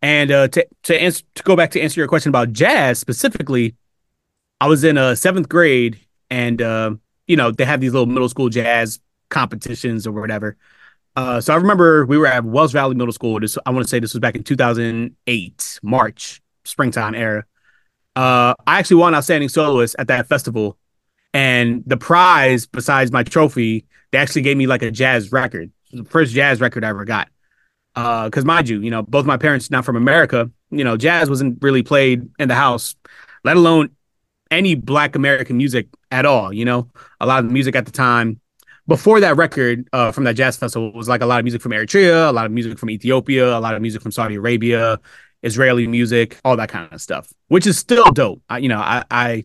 And 0.00 0.30
uh, 0.30 0.48
to 0.48 0.66
to 0.84 1.00
answer 1.00 1.24
to 1.34 1.42
go 1.42 1.56
back 1.56 1.72
to 1.72 1.80
answer 1.80 2.00
your 2.00 2.08
question 2.08 2.28
about 2.28 2.52
jazz 2.52 3.00
specifically, 3.00 3.74
I 4.60 4.68
was 4.68 4.84
in 4.84 4.96
a 4.96 5.02
uh, 5.02 5.14
seventh 5.14 5.48
grade, 5.48 6.00
and 6.30 6.60
uh, 6.62 6.92
you 7.26 7.36
know 7.36 7.50
they 7.50 7.64
have 7.64 7.80
these 7.80 7.92
little 7.92 8.06
middle 8.06 8.28
school 8.28 8.48
jazz 8.48 9.00
competitions 9.28 10.06
or 10.06 10.12
whatever. 10.12 10.56
Uh, 11.14 11.40
so 11.40 11.52
I 11.52 11.56
remember 11.56 12.04
we 12.06 12.18
were 12.18 12.26
at 12.26 12.44
Welsh 12.44 12.72
Valley 12.72 12.94
Middle 12.94 13.12
School. 13.12 13.40
This 13.40 13.58
I 13.66 13.70
want 13.70 13.84
to 13.84 13.88
say 13.88 13.98
this 13.98 14.14
was 14.14 14.20
back 14.20 14.34
in 14.34 14.42
2008, 14.42 15.80
March, 15.82 16.42
springtime 16.64 17.14
era. 17.14 17.44
Uh, 18.14 18.54
I 18.66 18.78
actually 18.78 18.96
won 18.96 19.14
outstanding 19.14 19.48
soloist 19.48 19.96
at 19.98 20.08
that 20.08 20.26
festival, 20.26 20.78
and 21.34 21.82
the 21.86 21.98
prize 21.98 22.66
besides 22.66 23.12
my 23.12 23.22
trophy, 23.22 23.84
they 24.10 24.18
actually 24.18 24.42
gave 24.42 24.56
me 24.56 24.66
like 24.66 24.82
a 24.82 24.90
jazz 24.90 25.32
record, 25.32 25.70
the 25.92 26.04
first 26.04 26.32
jazz 26.32 26.60
record 26.60 26.84
I 26.84 26.88
ever 26.88 27.04
got. 27.04 27.28
Because 27.94 28.44
uh, 28.44 28.46
mind 28.46 28.68
you, 28.68 28.80
you 28.80 28.90
know, 28.90 29.02
both 29.02 29.24
my 29.26 29.38
parents 29.38 29.70
not 29.70 29.84
from 29.84 29.96
America. 29.96 30.50
You 30.70 30.84
know, 30.84 30.96
jazz 30.96 31.30
wasn't 31.30 31.62
really 31.62 31.82
played 31.82 32.28
in 32.38 32.48
the 32.48 32.54
house, 32.54 32.94
let 33.44 33.56
alone 33.56 33.95
any 34.50 34.74
black 34.74 35.16
American 35.16 35.56
music 35.56 35.88
at 36.10 36.26
all. 36.26 36.52
You 36.52 36.64
know, 36.64 36.88
a 37.20 37.26
lot 37.26 37.44
of 37.44 37.50
music 37.50 37.76
at 37.76 37.86
the 37.86 37.92
time 37.92 38.40
before 38.86 39.20
that 39.20 39.36
record 39.36 39.88
uh, 39.92 40.12
from 40.12 40.24
that 40.24 40.34
jazz 40.34 40.56
festival 40.56 40.92
was 40.92 41.08
like 41.08 41.20
a 41.20 41.26
lot 41.26 41.38
of 41.38 41.44
music 41.44 41.60
from 41.60 41.72
Eritrea, 41.72 42.28
a 42.28 42.32
lot 42.32 42.46
of 42.46 42.52
music 42.52 42.78
from 42.78 42.90
Ethiopia, 42.90 43.56
a 43.56 43.60
lot 43.60 43.74
of 43.74 43.82
music 43.82 44.02
from 44.02 44.12
Saudi 44.12 44.36
Arabia, 44.36 45.00
Israeli 45.42 45.86
music, 45.86 46.38
all 46.44 46.56
that 46.56 46.68
kind 46.68 46.92
of 46.92 47.00
stuff, 47.00 47.32
which 47.48 47.66
is 47.66 47.78
still 47.78 48.10
dope. 48.12 48.42
I, 48.48 48.58
you 48.58 48.68
know, 48.68 48.78
I, 48.78 49.04
I, 49.10 49.44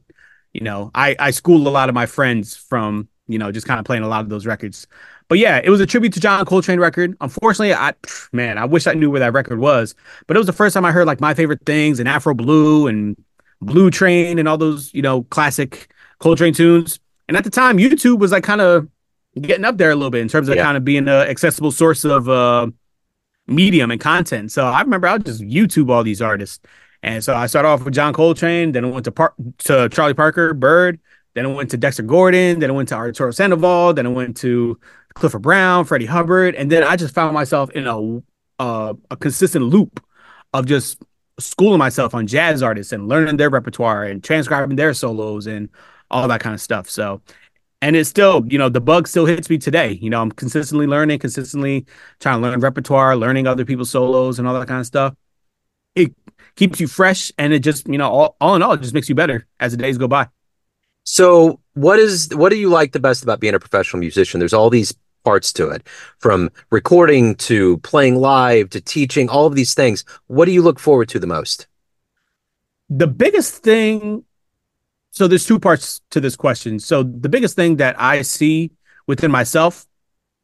you 0.53 0.62
know, 0.62 0.91
I, 0.93 1.15
I 1.17 1.31
schooled 1.31 1.65
a 1.65 1.70
lot 1.70 1.89
of 1.89 1.96
my 1.96 2.05
friends 2.05 2.55
from, 2.55 3.08
you 3.27 3.39
know, 3.39 3.51
just 3.51 3.67
kind 3.67 3.79
of 3.79 3.86
playing 3.86 4.03
a 4.03 4.08
lot 4.08 4.22
of 4.22 4.29
those 4.29 4.46
records. 4.46 4.88
but 5.29 5.39
yeah, 5.39 5.62
it 5.63 5.70
was 5.70 5.79
a 5.79 5.86
tribute 5.86 6.13
to 6.13 6.20
John 6.20 6.43
Coltrane 6.46 6.79
record. 6.79 7.15
Unfortunately, 7.22 7.74
I 7.74 7.93
man, 8.34 8.58
I 8.58 8.65
wish 8.65 8.86
I 8.86 8.93
knew 8.93 9.10
where 9.10 9.22
that 9.22 9.34
record 9.34 9.60
was. 9.60 9.96
But 10.27 10.36
it 10.36 10.39
was 10.39 10.48
the 10.48 10.53
first 10.53 10.74
time 10.74 10.86
I 10.86 10.91
heard 10.91 11.08
like 11.08 11.22
my 11.22 11.34
favorite 11.34 11.65
things 11.65 12.00
and 12.00 12.10
Afro 12.10 12.34
Blue 12.34 12.88
and 12.88 13.15
Blue 13.61 13.89
Train 13.91 14.39
and 14.39 14.47
all 14.47 14.57
those 14.57 14.93
you 14.93 15.01
know 15.01 15.23
classic 15.23 15.91
Coltrane 16.19 16.53
tunes. 16.53 16.99
And 17.27 17.37
at 17.37 17.43
the 17.43 17.49
time, 17.49 17.77
YouTube 17.77 18.19
was 18.19 18.31
like 18.31 18.43
kind 18.43 18.61
of 18.61 18.89
getting 19.39 19.65
up 19.65 19.77
there 19.77 19.91
a 19.91 19.95
little 19.95 20.09
bit 20.09 20.21
in 20.21 20.27
terms 20.27 20.49
of 20.49 20.55
yeah. 20.55 20.63
kind 20.63 20.77
of 20.77 20.83
being 20.83 21.07
an 21.07 21.09
accessible 21.09 21.71
source 21.71 22.03
of 22.03 22.27
uh, 22.27 22.67
medium 23.47 23.91
and 23.91 24.01
content. 24.01 24.51
So 24.51 24.65
I 24.65 24.81
remember 24.81 25.07
I 25.07 25.13
would 25.13 25.25
just 25.25 25.41
YouTube 25.41 25.89
all 25.89 26.03
these 26.03 26.21
artists. 26.21 26.59
And 27.03 27.23
so 27.23 27.33
I 27.35 27.47
started 27.47 27.69
off 27.69 27.83
with 27.83 27.93
John 27.93 28.13
Coltrane, 28.13 28.73
then 28.73 28.85
I 28.85 28.89
went 28.89 29.05
to 29.05 29.11
Par- 29.11 29.33
to 29.59 29.89
Charlie 29.89 30.13
Parker, 30.13 30.53
Bird, 30.53 30.99
then 31.33 31.45
I 31.45 31.49
went 31.49 31.71
to 31.71 31.77
Dexter 31.77 32.03
Gordon, 32.03 32.59
then 32.59 32.69
I 32.69 32.73
went 32.73 32.89
to 32.89 32.95
Arturo 32.95 33.31
Sandoval, 33.31 33.93
then 33.93 34.05
I 34.05 34.09
went 34.09 34.37
to 34.37 34.79
Clifford 35.15 35.41
Brown, 35.41 35.85
Freddie 35.85 36.05
Hubbard, 36.05 36.53
and 36.55 36.71
then 36.71 36.83
I 36.83 36.95
just 36.95 37.15
found 37.15 37.33
myself 37.33 37.71
in 37.71 37.87
a 37.87 38.21
uh, 38.59 38.93
a 39.09 39.17
consistent 39.17 39.65
loop 39.65 40.03
of 40.53 40.67
just 40.67 41.01
schooling 41.41 41.79
myself 41.79 42.15
on 42.15 42.27
jazz 42.27 42.63
artists 42.63 42.93
and 42.93 43.07
learning 43.07 43.38
their 43.38 43.50
repertoire 43.50 44.03
and 44.03 44.24
transcribing 44.24 44.75
their 44.75 44.93
solos 44.93 45.48
and 45.48 45.69
all 46.10 46.27
that 46.27 46.41
kind 46.41 46.53
of 46.53 46.62
stuff. 46.62 46.89
So, 46.89 47.21
and 47.81 47.95
it's 47.95 48.10
still, 48.10 48.43
you 48.48 48.57
know, 48.57 48.69
the 48.69 48.81
bug 48.81 49.07
still 49.07 49.25
hits 49.25 49.50
me 49.50 49.57
today. 49.57 49.93
You 50.01 50.10
know, 50.10 50.21
I'm 50.21 50.31
consistently 50.31 50.88
learning, 50.88 51.19
consistently 51.19 51.86
trying 52.19 52.41
to 52.41 52.48
learn 52.48 52.60
repertoire, 52.60 53.15
learning 53.15 53.48
other 53.48 53.65
people's 53.65 53.89
solos 53.89 54.39
and 54.39 54.48
all 54.48 54.60
that 54.60 54.67
kind 54.67 54.79
of 54.79 54.86
stuff. 54.86 55.15
It 55.95 56.13
keeps 56.55 56.79
you 56.79 56.88
fresh 56.88 57.31
and 57.38 57.53
it 57.53 57.60
just, 57.60 57.88
you 57.88 57.98
know, 57.98 58.10
all, 58.10 58.36
all 58.39 58.55
in 58.55 58.62
all, 58.62 58.74
it 58.74 58.81
just 58.81 58.93
makes 58.93 59.10
you 59.10 59.15
better 59.15 59.48
as 59.60 59.71
the 59.71 59.77
days 59.77 59.98
go 59.98 60.07
by. 60.07 60.27
So, 61.03 61.60
what 61.74 62.00
is 62.00 62.29
what 62.36 62.50
do 62.50 62.57
you 62.57 62.69
like 62.69 62.91
the 62.91 63.00
best 63.00 63.24
about 63.24 63.39
being 63.39 63.55
a 63.55 63.60
professional 63.60 64.00
musician? 64.00 64.39
There's 64.39 64.53
all 64.53 64.69
these 64.69 64.93
parts 65.23 65.53
to 65.53 65.69
it, 65.69 65.87
from 66.19 66.49
recording 66.69 67.35
to 67.35 67.77
playing 67.79 68.15
live 68.15 68.69
to 68.71 68.81
teaching, 68.81 69.29
all 69.29 69.45
of 69.45 69.55
these 69.55 69.73
things. 69.73 70.03
What 70.27 70.45
do 70.45 70.51
you 70.51 70.61
look 70.61 70.79
forward 70.79 71.09
to 71.09 71.19
the 71.19 71.27
most? 71.27 71.67
The 72.89 73.07
biggest 73.07 73.63
thing 73.63 74.25
so 75.11 75.27
there's 75.27 75.45
two 75.45 75.59
parts 75.59 76.01
to 76.11 76.21
this 76.21 76.35
question. 76.35 76.79
So 76.79 77.03
the 77.03 77.29
biggest 77.29 77.55
thing 77.55 77.75
that 77.77 77.99
I 77.99 78.21
see 78.21 78.71
within 79.07 79.29
myself 79.29 79.85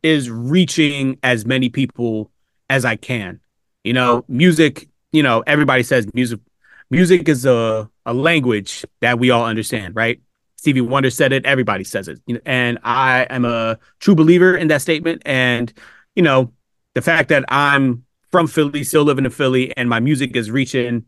is 0.04 0.30
reaching 0.30 1.18
as 1.24 1.46
many 1.46 1.70
people 1.70 2.32
as 2.70 2.84
I 2.84 2.98
can. 2.98 3.40
You 3.86 3.94
know, 3.94 4.26
music, 4.28 4.90
you 5.14 5.24
know, 5.24 5.42
everybody 5.48 5.84
says 5.84 6.14
music 6.14 6.42
music 6.90 7.30
is 7.30 7.46
a, 7.46 7.90
a 8.06 8.14
language 8.14 8.86
that 9.00 9.20
we 9.20 9.30
all 9.30 9.46
understand, 9.46 9.96
right? 9.96 10.22
Stevie 10.58 10.82
Wonder 10.82 11.10
said 11.10 11.32
it, 11.32 11.46
everybody 11.46 11.84
says 11.84 12.08
it. 12.08 12.20
And 12.46 12.80
I 12.84 13.28
am 13.30 13.46
a 13.46 13.80
true 14.00 14.16
believer 14.16 14.56
in 14.56 14.68
that 14.68 14.82
statement. 14.82 15.22
And, 15.26 15.72
you 16.16 16.24
know, 16.24 16.52
the 16.94 17.02
fact 17.02 17.30
that 17.30 17.46
I'm 17.48 18.04
from 18.32 18.48
Philly, 18.48 18.84
still 18.84 19.04
living 19.04 19.26
in 19.26 19.32
Philly, 19.32 19.76
and 19.78 19.90
my 19.90 20.00
music 20.00 20.36
is 20.36 20.52
reaching 20.52 21.06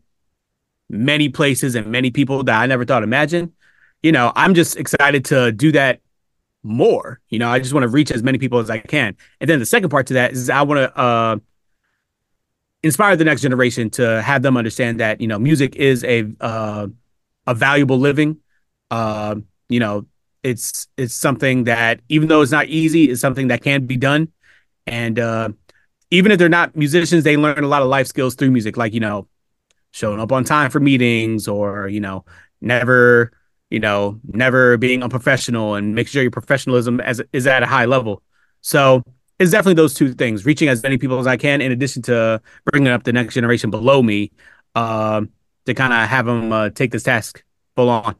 many 0.88 1.28
places 1.28 1.74
and 1.74 1.86
many 1.88 2.10
people 2.10 2.42
that 2.44 2.60
I 2.60 2.66
never 2.66 2.84
thought 2.84 3.02
imagine. 3.02 3.52
You 4.02 4.12
know, 4.12 4.32
I'm 4.34 4.54
just 4.54 4.76
excited 4.76 5.24
to 5.26 5.52
do 5.52 5.72
that 5.72 6.00
more. 6.62 7.20
You 7.28 7.38
know, 7.38 7.50
I 7.50 7.58
just 7.58 7.72
want 7.72 7.82
to 7.84 7.88
reach 7.88 8.10
as 8.10 8.22
many 8.22 8.38
people 8.38 8.58
as 8.58 8.70
I 8.70 8.78
can. 8.78 9.16
And 9.40 9.50
then 9.50 9.58
the 9.58 9.66
second 9.66 9.90
part 9.90 10.06
to 10.08 10.14
that 10.14 10.32
is 10.32 10.48
I 10.48 10.62
want 10.62 10.78
to 10.78 10.98
uh, 10.98 11.36
inspire 12.82 13.16
the 13.16 13.24
next 13.24 13.42
generation 13.42 13.90
to 13.90 14.22
have 14.22 14.42
them 14.42 14.56
understand 14.56 15.00
that 15.00 15.20
you 15.20 15.26
know 15.26 15.38
music 15.38 15.76
is 15.76 16.04
a 16.04 16.26
uh, 16.40 16.86
a 17.46 17.54
valuable 17.54 17.98
living. 17.98 18.38
Uh, 18.90 19.36
you 19.68 19.80
know, 19.80 20.06
it's 20.42 20.88
it's 20.96 21.14
something 21.14 21.64
that 21.64 22.00
even 22.08 22.28
though 22.28 22.42
it's 22.42 22.52
not 22.52 22.66
easy, 22.66 23.10
it's 23.10 23.20
something 23.20 23.48
that 23.48 23.62
can 23.62 23.86
be 23.86 23.96
done. 23.96 24.28
And 24.86 25.18
uh, 25.18 25.50
even 26.10 26.32
if 26.32 26.38
they're 26.38 26.48
not 26.48 26.74
musicians, 26.76 27.24
they 27.24 27.36
learn 27.36 27.62
a 27.62 27.68
lot 27.68 27.82
of 27.82 27.88
life 27.88 28.06
skills 28.06 28.34
through 28.34 28.50
music, 28.50 28.76
like 28.76 28.92
you 28.94 29.00
know, 29.00 29.28
showing 29.92 30.20
up 30.20 30.32
on 30.32 30.44
time 30.44 30.70
for 30.70 30.80
meetings 30.80 31.48
or, 31.48 31.88
you 31.88 32.00
know, 32.00 32.24
never, 32.60 33.32
you 33.70 33.80
know, 33.80 34.20
never 34.24 34.76
being 34.76 35.02
unprofessional 35.02 35.74
and 35.74 35.94
making 35.94 36.10
sure 36.10 36.22
your 36.22 36.30
professionalism 36.30 37.00
as 37.00 37.22
is 37.32 37.46
at 37.46 37.62
a 37.62 37.66
high 37.66 37.84
level. 37.84 38.22
So 38.60 39.02
it's 39.38 39.50
definitely 39.50 39.74
those 39.74 39.94
two 39.94 40.12
things, 40.12 40.44
reaching 40.44 40.68
as 40.68 40.82
many 40.82 40.98
people 40.98 41.18
as 41.18 41.26
I 41.26 41.36
can, 41.36 41.60
in 41.60 41.72
addition 41.72 42.02
to 42.02 42.40
bringing 42.66 42.88
up 42.88 43.04
the 43.04 43.12
next 43.12 43.34
generation 43.34 43.70
below 43.70 44.02
me 44.02 44.32
uh, 44.74 45.22
to 45.66 45.74
kind 45.74 45.92
of 45.92 46.08
have 46.08 46.26
them 46.26 46.52
uh, 46.52 46.70
take 46.70 46.90
this 46.90 47.02
task 47.02 47.42
full 47.74 47.88
on. 47.88 48.16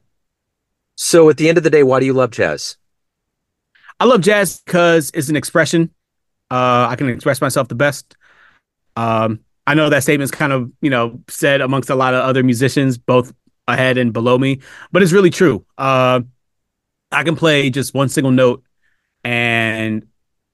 So 1.02 1.30
at 1.30 1.38
the 1.38 1.48
end 1.48 1.56
of 1.56 1.64
the 1.64 1.70
day, 1.70 1.82
why 1.82 1.98
do 1.98 2.04
you 2.04 2.12
love 2.12 2.30
jazz? 2.30 2.76
I 3.98 4.04
love 4.04 4.20
jazz 4.20 4.60
because 4.60 5.10
it's 5.14 5.30
an 5.30 5.34
expression. 5.34 5.94
Uh, 6.50 6.88
I 6.90 6.94
can 6.94 7.08
express 7.08 7.40
myself 7.40 7.68
the 7.68 7.74
best. 7.74 8.18
Um, 8.96 9.40
I 9.66 9.72
know 9.72 9.88
that 9.88 10.02
statement's 10.02 10.30
kind 10.30 10.52
of, 10.52 10.70
you 10.82 10.90
know, 10.90 11.22
said 11.26 11.62
amongst 11.62 11.88
a 11.88 11.94
lot 11.94 12.12
of 12.12 12.20
other 12.20 12.42
musicians, 12.42 12.98
both 12.98 13.32
ahead 13.66 13.96
and 13.96 14.12
below 14.12 14.36
me, 14.36 14.60
but 14.92 15.02
it's 15.02 15.12
really 15.12 15.30
true. 15.30 15.64
Uh, 15.78 16.20
I 17.10 17.24
can 17.24 17.34
play 17.34 17.70
just 17.70 17.94
one 17.94 18.10
single 18.10 18.30
note 18.30 18.62
and 19.24 20.06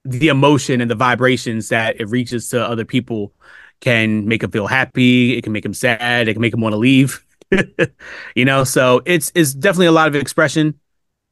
the 0.04 0.28
emotion 0.28 0.80
and 0.80 0.88
the 0.88 0.94
vibrations 0.94 1.70
that 1.70 2.00
it 2.00 2.08
reaches 2.08 2.50
to 2.50 2.64
other 2.64 2.84
people 2.84 3.32
can 3.80 4.28
make 4.28 4.42
them 4.42 4.52
feel 4.52 4.68
happy. 4.68 5.36
It 5.36 5.42
can 5.42 5.52
make 5.52 5.64
them 5.64 5.74
sad. 5.74 6.28
It 6.28 6.34
can 6.34 6.40
make 6.40 6.52
them 6.52 6.60
want 6.60 6.74
to 6.74 6.78
leave. 6.78 7.25
you 8.34 8.44
know, 8.44 8.64
so 8.64 9.02
it's 9.04 9.32
it's 9.34 9.54
definitely 9.54 9.86
a 9.86 9.92
lot 9.92 10.08
of 10.08 10.14
expression 10.14 10.78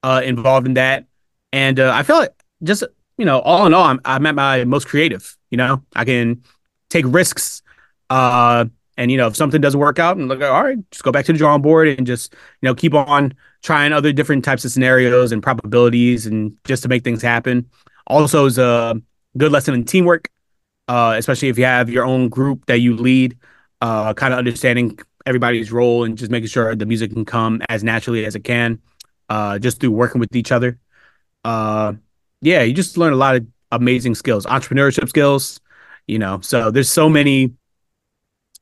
uh, 0.02 0.22
involved 0.24 0.66
in 0.66 0.74
that, 0.74 1.06
and 1.52 1.80
uh, 1.80 1.92
I 1.94 2.02
feel 2.02 2.16
like 2.16 2.32
just 2.62 2.84
you 3.18 3.24
know, 3.24 3.40
all 3.40 3.66
in 3.66 3.74
all, 3.74 3.84
I'm 3.84 4.00
I'm 4.04 4.26
at 4.26 4.34
my 4.34 4.64
most 4.64 4.86
creative. 4.88 5.36
You 5.50 5.58
know, 5.58 5.84
I 5.94 6.04
can 6.04 6.42
take 6.90 7.04
risks 7.08 7.62
uh, 8.10 8.66
and 8.96 9.10
you 9.10 9.16
know, 9.16 9.26
if 9.26 9.36
something 9.36 9.60
doesn't 9.60 9.80
work 9.80 9.98
out, 9.98 10.16
and 10.16 10.28
look, 10.28 10.40
all 10.40 10.62
right, 10.62 10.78
just 10.90 11.02
go 11.02 11.10
back 11.10 11.24
to 11.26 11.32
the 11.32 11.38
drawing 11.38 11.62
board 11.62 11.88
and 11.88 12.06
just 12.06 12.32
you 12.32 12.68
know 12.68 12.74
keep 12.74 12.94
on 12.94 13.34
trying 13.62 13.92
other 13.92 14.12
different 14.12 14.44
types 14.44 14.64
of 14.64 14.70
scenarios 14.70 15.32
and 15.32 15.42
probabilities, 15.42 16.26
and 16.26 16.56
just 16.64 16.82
to 16.84 16.88
make 16.88 17.02
things 17.02 17.22
happen. 17.22 17.68
Also, 18.06 18.46
is 18.46 18.58
a 18.58 19.00
good 19.36 19.50
lesson 19.50 19.74
in 19.74 19.84
teamwork, 19.84 20.30
uh, 20.88 21.14
especially 21.18 21.48
if 21.48 21.58
you 21.58 21.64
have 21.64 21.90
your 21.90 22.04
own 22.04 22.28
group 22.28 22.66
that 22.66 22.78
you 22.78 22.96
lead. 22.96 23.36
Uh, 23.80 24.14
kind 24.14 24.32
of 24.32 24.38
understanding 24.38 24.98
everybody's 25.26 25.72
role 25.72 26.04
and 26.04 26.18
just 26.18 26.30
making 26.30 26.48
sure 26.48 26.74
the 26.74 26.86
music 26.86 27.12
can 27.12 27.24
come 27.24 27.62
as 27.68 27.82
naturally 27.82 28.24
as 28.24 28.34
it 28.34 28.44
can, 28.44 28.80
uh, 29.28 29.58
just 29.58 29.80
through 29.80 29.90
working 29.90 30.20
with 30.20 30.34
each 30.36 30.52
other. 30.52 30.78
Uh, 31.44 31.94
yeah, 32.40 32.62
you 32.62 32.74
just 32.74 32.96
learn 32.96 33.12
a 33.12 33.16
lot 33.16 33.36
of 33.36 33.46
amazing 33.72 34.14
skills, 34.14 34.46
entrepreneurship 34.46 35.08
skills. 35.08 35.60
You 36.06 36.18
know, 36.18 36.40
so 36.42 36.70
there's 36.70 36.90
so 36.90 37.08
many 37.08 37.54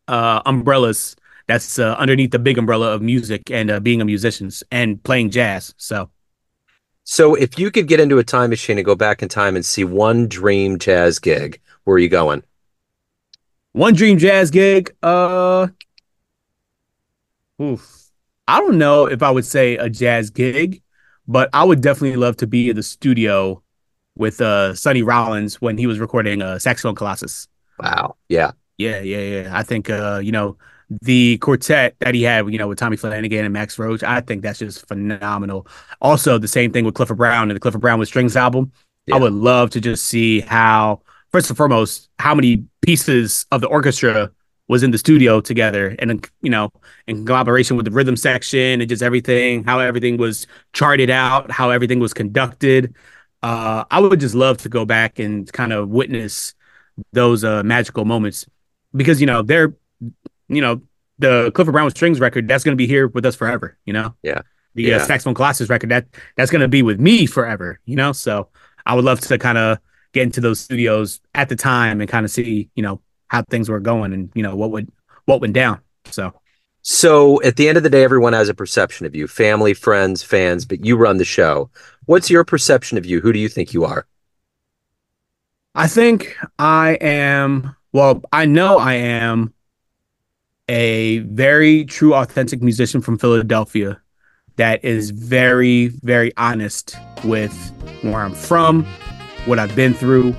uh, 0.06 0.42
umbrellas 0.46 1.16
that's 1.46 1.78
uh, 1.78 1.94
underneath 1.98 2.30
the 2.30 2.38
big 2.38 2.58
umbrella 2.58 2.92
of 2.92 3.02
music 3.02 3.50
and 3.50 3.70
uh, 3.70 3.80
being 3.80 4.00
a 4.00 4.04
musician 4.04 4.50
and 4.70 5.02
playing 5.02 5.30
jazz. 5.30 5.74
So, 5.76 6.10
so 7.04 7.34
if 7.34 7.58
you 7.58 7.70
could 7.70 7.88
get 7.88 7.98
into 7.98 8.18
a 8.18 8.24
time 8.24 8.50
machine 8.50 8.78
and 8.78 8.84
go 8.84 8.94
back 8.94 9.22
in 9.22 9.28
time 9.28 9.56
and 9.56 9.64
see 9.64 9.84
one 9.84 10.28
dream 10.28 10.78
jazz 10.78 11.18
gig, 11.18 11.60
where 11.84 11.96
are 11.96 11.98
you 11.98 12.08
going? 12.08 12.44
One 13.72 13.94
dream 13.94 14.18
jazz 14.18 14.50
gig. 14.50 14.94
Uh, 15.02 15.68
oof. 17.62 18.10
I 18.48 18.60
don't 18.60 18.78
know 18.78 19.06
if 19.06 19.22
I 19.22 19.30
would 19.30 19.46
say 19.46 19.76
a 19.76 19.88
jazz 19.88 20.30
gig, 20.30 20.82
but 21.28 21.48
I 21.52 21.64
would 21.64 21.80
definitely 21.80 22.16
love 22.16 22.36
to 22.38 22.46
be 22.46 22.70
in 22.70 22.76
the 22.76 22.82
studio 22.82 23.62
with 24.16 24.40
uh 24.40 24.74
Sonny 24.74 25.02
Rollins 25.02 25.60
when 25.60 25.78
he 25.78 25.86
was 25.86 25.98
recording 25.98 26.42
uh 26.42 26.58
Saxophone 26.58 26.94
Colossus. 26.94 27.48
Wow. 27.78 28.16
Yeah. 28.28 28.52
Yeah, 28.78 29.00
yeah, 29.00 29.18
yeah. 29.18 29.56
I 29.56 29.62
think 29.62 29.88
uh, 29.90 30.20
you 30.22 30.32
know, 30.32 30.56
the 31.02 31.38
quartet 31.38 31.94
that 32.00 32.14
he 32.14 32.22
had, 32.22 32.50
you 32.52 32.58
know, 32.58 32.68
with 32.68 32.78
Tommy 32.78 32.96
Flanagan 32.96 33.44
and 33.44 33.52
Max 33.52 33.78
Roach, 33.78 34.02
I 34.02 34.20
think 34.20 34.42
that's 34.42 34.58
just 34.58 34.86
phenomenal. 34.88 35.66
Also, 36.00 36.38
the 36.38 36.48
same 36.48 36.72
thing 36.72 36.84
with 36.84 36.94
Clifford 36.94 37.16
Brown 37.16 37.50
and 37.50 37.56
the 37.56 37.60
Clifford 37.60 37.80
Brown 37.80 37.98
with 37.98 38.08
Strings 38.08 38.36
album. 38.36 38.72
Yeah. 39.06 39.16
I 39.16 39.18
would 39.18 39.32
love 39.32 39.70
to 39.70 39.80
just 39.80 40.06
see 40.06 40.40
how, 40.40 41.02
first 41.30 41.48
and 41.48 41.56
foremost, 41.56 42.08
how 42.18 42.34
many 42.34 42.64
pieces 42.82 43.46
of 43.50 43.60
the 43.60 43.68
orchestra 43.68 44.30
was 44.72 44.82
in 44.82 44.90
the 44.90 44.96
studio 44.96 45.38
together 45.38 45.94
and, 45.98 46.26
you 46.40 46.48
know, 46.48 46.72
in 47.06 47.26
collaboration 47.26 47.76
with 47.76 47.84
the 47.84 47.90
rhythm 47.90 48.16
section 48.16 48.80
and 48.80 48.88
just 48.88 49.02
everything, 49.02 49.62
how 49.64 49.78
everything 49.78 50.16
was 50.16 50.46
charted 50.72 51.10
out, 51.10 51.50
how 51.50 51.68
everything 51.68 52.00
was 52.00 52.14
conducted. 52.14 52.94
Uh, 53.42 53.84
I 53.90 54.00
would 54.00 54.18
just 54.18 54.34
love 54.34 54.56
to 54.58 54.70
go 54.70 54.86
back 54.86 55.18
and 55.18 55.52
kind 55.52 55.74
of 55.74 55.90
witness 55.90 56.54
those 57.12 57.44
uh, 57.44 57.62
magical 57.62 58.06
moments 58.06 58.46
because 58.96 59.20
you 59.20 59.26
know 59.26 59.42
they're 59.42 59.74
you 60.48 60.62
know 60.62 60.80
the 61.18 61.52
Clifford 61.54 61.72
Brown 61.72 61.90
strings 61.90 62.18
record 62.18 62.48
that's 62.48 62.64
going 62.64 62.72
to 62.72 62.82
be 62.82 62.86
here 62.86 63.08
with 63.08 63.26
us 63.26 63.36
forever. 63.36 63.76
You 63.84 63.92
know, 63.92 64.14
yeah. 64.22 64.40
The 64.74 64.86
uh, 64.86 64.96
yeah. 64.96 65.02
Uh, 65.02 65.06
saxophone 65.06 65.34
Colossus 65.34 65.68
record 65.68 65.90
that 65.90 66.06
that's 66.36 66.50
going 66.50 66.62
to 66.62 66.68
be 66.68 66.82
with 66.82 66.98
me 66.98 67.26
forever. 67.26 67.78
You 67.84 67.96
know, 67.96 68.12
so 68.12 68.48
I 68.86 68.94
would 68.94 69.04
love 69.04 69.20
to 69.20 69.36
kind 69.36 69.58
of 69.58 69.78
get 70.14 70.22
into 70.22 70.40
those 70.40 70.60
studios 70.60 71.20
at 71.34 71.50
the 71.50 71.56
time 71.56 72.00
and 72.00 72.08
kind 72.08 72.24
of 72.24 72.30
see 72.30 72.70
you 72.74 72.82
know 72.82 73.02
how 73.32 73.42
things 73.42 73.70
were 73.70 73.80
going 73.80 74.12
and 74.12 74.30
you 74.34 74.42
know 74.42 74.54
what 74.54 74.70
would 74.70 74.92
what 75.24 75.40
went 75.40 75.54
down. 75.54 75.80
So. 76.06 76.32
So 76.84 77.40
at 77.42 77.56
the 77.56 77.68
end 77.68 77.76
of 77.76 77.84
the 77.84 77.90
day, 77.90 78.02
everyone 78.02 78.32
has 78.32 78.48
a 78.48 78.54
perception 78.54 79.06
of 79.06 79.14
you, 79.14 79.28
family, 79.28 79.72
friends, 79.72 80.22
fans, 80.22 80.64
but 80.64 80.84
you 80.84 80.96
run 80.96 81.16
the 81.16 81.24
show. 81.24 81.70
What's 82.06 82.28
your 82.28 82.44
perception 82.44 82.98
of 82.98 83.06
you? 83.06 83.20
Who 83.20 83.32
do 83.32 83.38
you 83.38 83.48
think 83.48 83.72
you 83.72 83.84
are? 83.84 84.04
I 85.76 85.86
think 85.86 86.36
I 86.58 86.98
am, 87.00 87.76
well, 87.92 88.20
I 88.32 88.46
know 88.46 88.78
I 88.78 88.94
am 88.94 89.54
a 90.68 91.18
very 91.20 91.84
true, 91.84 92.14
authentic 92.14 92.62
musician 92.62 93.00
from 93.00 93.16
Philadelphia 93.16 94.00
that 94.56 94.84
is 94.84 95.10
very, 95.10 95.88
very 96.02 96.32
honest 96.36 96.96
with 97.22 97.54
where 98.02 98.22
I'm 98.22 98.34
from, 98.34 98.84
what 99.44 99.60
I've 99.60 99.76
been 99.76 99.94
through, 99.94 100.34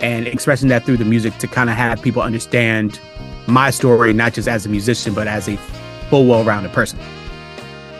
and 0.00 0.26
expressing 0.26 0.68
that 0.68 0.84
through 0.84 0.96
the 0.96 1.04
music 1.04 1.36
to 1.38 1.48
kind 1.48 1.70
of 1.70 1.76
have 1.76 2.02
people 2.02 2.22
understand 2.22 3.00
my 3.46 3.70
story, 3.70 4.12
not 4.12 4.34
just 4.34 4.48
as 4.48 4.66
a 4.66 4.68
musician, 4.68 5.14
but 5.14 5.26
as 5.26 5.48
a 5.48 5.56
full, 6.10 6.26
well 6.26 6.44
rounded 6.44 6.72
person. 6.72 6.98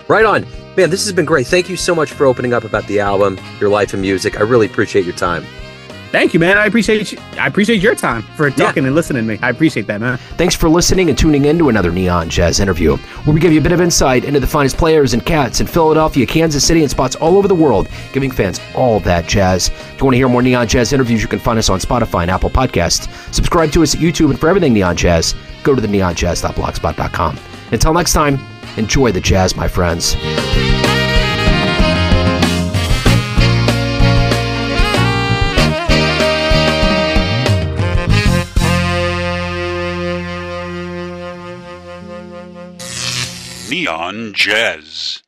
Right 0.09 0.25
on. 0.25 0.47
Man, 0.77 0.91
this 0.91 1.05
has 1.05 1.13
been 1.13 1.25
great. 1.25 1.47
Thank 1.47 1.69
you 1.71 1.77
so 1.77 1.95
much 1.95 2.13
for 2.13 2.27
opening 2.27 2.53
up 2.53 2.65
about 2.65 2.87
the 2.87 3.01
album, 3.01 3.39
your 3.61 3.71
life 3.71 3.95
and 3.95 4.03
music. 4.03 4.39
I 4.39 4.43
really 4.43 4.67
appreciate 4.67 5.07
your 5.07 5.17
time. 5.17 5.45
Thank 6.17 6.33
you, 6.33 6.41
man. 6.41 6.57
I 6.57 6.65
appreciate 6.65 7.13
you. 7.13 7.19
I 7.39 7.47
appreciate 7.47 7.83
your 7.83 7.95
time 7.95 8.23
for 8.23 8.49
talking 8.49 8.85
yeah. 8.85 8.87
and 8.87 8.97
listening 8.97 9.25
to 9.25 9.35
me. 9.35 9.39
I 9.43 9.51
appreciate 9.51 9.87
that, 9.89 10.01
man. 10.01 10.17
Thanks 10.39 10.55
for 10.55 10.67
listening 10.67 11.11
and 11.11 11.19
tuning 11.19 11.45
in 11.45 11.59
to 11.59 11.69
another 11.69 11.93
Neon 11.93 12.31
Jazz 12.31 12.59
interview, 12.59 12.97
where 12.97 13.35
we 13.35 13.39
give 13.39 13.53
you 13.53 13.61
a 13.61 13.63
bit 13.63 13.73
of 13.73 13.83
insight 13.83 14.25
into 14.25 14.41
the 14.41 14.47
finest 14.47 14.79
players 14.79 15.13
and 15.13 15.27
cats 15.27 15.61
in 15.61 15.67
Philadelphia, 15.67 16.25
Kansas 16.25 16.67
City, 16.67 16.81
and 16.81 16.91
spots 16.91 17.17
all 17.17 17.37
over 17.37 17.49
the 17.49 17.55
world, 17.55 17.91
giving 18.15 18.31
fans 18.31 18.63
all 18.75 18.99
that 19.01 19.27
jazz. 19.27 19.69
If 19.69 19.99
you 19.99 20.07
want 20.07 20.15
to 20.15 20.17
hear 20.17 20.29
more 20.31 20.41
Neon 20.41 20.67
Jazz 20.67 20.95
interviews, 20.95 21.21
you 21.21 21.29
can 21.29 21.39
find 21.39 21.59
us 21.59 21.69
on 21.69 21.81
Spotify 21.81 22.23
and 22.23 22.31
Apple 22.31 22.49
Podcasts. 22.49 23.13
Subscribe 23.35 23.71
to 23.73 23.83
us 23.83 23.95
at 23.95 24.01
YouTube, 24.01 24.31
and 24.31 24.41
for 24.41 24.49
everything 24.49 24.73
Neon 24.73 24.97
Jazz, 24.97 25.35
go 25.65 25.75
to 25.75 25.83
the 25.83 25.89
neonjazz.blogspot.com. 25.89 27.39
Until 27.73 27.93
next 27.93 28.15
time, 28.15 28.39
enjoy 28.79 29.13
the 29.13 29.21
jazz, 29.21 29.55
my 29.55 29.69
friends. 29.69 30.17
Neon 43.87 44.33
Jazz. 44.35 45.23